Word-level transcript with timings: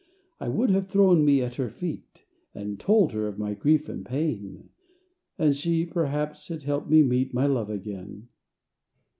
I 0.39 0.49
would 0.49 0.71
have 0.71 0.87
thrown 0.89 1.23
me 1.23 1.43
at 1.43 1.57
her 1.57 1.69
feet 1.69 2.25
And 2.55 2.79
told 2.79 3.11
her 3.11 3.27
of 3.27 3.37
my 3.37 3.53
grief 3.53 3.87
and 3.87 4.03
pain; 4.03 4.69
And 5.37 5.55
she, 5.55 5.85
perhaps, 5.85 6.47
had 6.47 6.63
helped 6.63 6.89
me 6.89 7.03
meet 7.03 7.35
My 7.35 7.45
love 7.45 7.69
again. 7.69 8.27